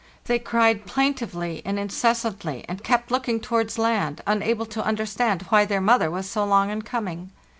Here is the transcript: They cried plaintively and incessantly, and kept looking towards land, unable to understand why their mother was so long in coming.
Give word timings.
They 0.25 0.39
cried 0.39 0.87
plaintively 0.87 1.61
and 1.63 1.77
incessantly, 1.77 2.65
and 2.67 2.83
kept 2.83 3.11
looking 3.11 3.39
towards 3.39 3.77
land, 3.77 4.19
unable 4.25 4.65
to 4.65 4.83
understand 4.83 5.43
why 5.49 5.63
their 5.65 5.79
mother 5.79 6.09
was 6.09 6.27
so 6.27 6.43
long 6.43 6.71
in 6.71 6.81
coming. 6.81 7.29